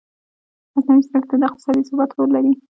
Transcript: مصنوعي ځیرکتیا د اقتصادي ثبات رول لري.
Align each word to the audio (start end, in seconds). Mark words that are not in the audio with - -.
مصنوعي 0.73 1.01
ځیرکتیا 1.07 1.37
د 1.39 1.43
اقتصادي 1.49 1.81
ثبات 1.89 2.11
رول 2.17 2.29
لري. 2.35 2.53